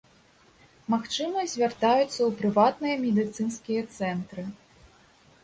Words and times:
Магчыма, 0.93 1.43
звяртаюцца 1.53 2.07
ў 2.07 2.31
прыватныя 2.41 2.95
медыцынскія 3.03 3.81
цэнтры. 3.95 4.43